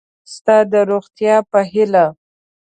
ستا 0.33 0.57
د 0.71 0.73
روغتیا 0.89 1.35
په 1.51 1.59
هیله 1.71 2.05